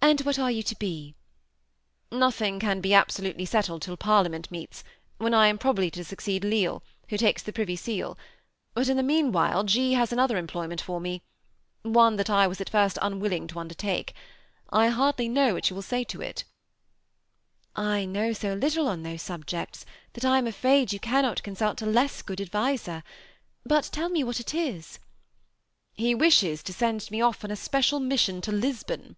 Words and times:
And 0.00 0.20
what 0.20 0.38
are 0.38 0.52
you 0.52 0.62
to 0.62 0.76
be?" 0.78 1.16
^'Nothing 2.12 2.60
can 2.60 2.80
be 2.80 2.94
absolutely 2.94 3.44
settled 3.44 3.82
till 3.82 3.96
Parliament 3.96 4.48
meets, 4.52 4.84
when 5.18 5.34
I 5.34 5.48
am 5.48 5.58
probably 5.58 5.90
to 5.90 6.04
succeed 6.04 6.44
Lisle, 6.44 6.84
who 7.08 7.16
takes 7.18 7.42
the 7.42 7.52
Privy 7.52 7.74
Seal; 7.74 8.16
but 8.74 8.88
in 8.88 8.96
the 8.96 9.02
meanwhile, 9.02 9.62
6. 9.66 9.96
has 9.96 10.12
another 10.12 10.38
employment 10.38 10.80
for 10.80 11.00
me,— 11.00 11.22
one 11.82 12.14
that 12.14 12.30
I 12.30 12.46
was 12.46 12.60
at 12.60 12.70
first 12.70 12.96
unwilling 13.02 13.48
to 13.48 13.58
undertake. 13.58 14.14
I 14.70 14.86
hardly 14.86 15.28
know 15.28 15.54
what 15.54 15.68
you 15.68 15.74
will 15.74 15.82
say 15.82 16.04
to 16.04 16.20
it" 16.22 16.44
^ 16.48 16.48
I 17.82 18.04
know 18.04 18.32
so 18.32 18.54
little 18.54 18.86
on 18.86 19.02
those 19.02 19.22
subjects, 19.22 19.84
that 20.12 20.24
I 20.24 20.38
am 20.38 20.46
afraid 20.46 20.92
you 20.92 21.00
cannot 21.00 21.42
consult 21.42 21.82
a 21.82 21.86
less 21.86 22.22
good 22.22 22.40
adviser. 22.40 23.02
But 23.64 23.90
tell 23.90 24.10
me 24.10 24.22
what 24.22 24.38
it 24.38 24.54
is." 24.54 25.00
'^ 25.00 25.00
He 25.94 26.14
wants 26.14 26.40
to 26.62 26.72
send 26.72 27.10
me 27.10 27.20
off 27.20 27.42
on 27.42 27.50
a 27.50 27.56
special 27.56 27.98
mission 27.98 28.40
to 28.42 28.52
Lisbon." 28.52 29.16